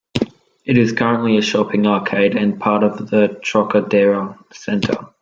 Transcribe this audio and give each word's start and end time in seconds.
It 0.65 0.79
is 0.79 0.93
currently 0.93 1.37
a 1.37 1.43
shopping 1.43 1.85
arcade 1.85 2.35
and 2.35 2.59
part 2.59 2.81
of 2.81 3.11
the 3.11 3.39
Trocadero 3.43 4.35
Centre. 4.51 5.09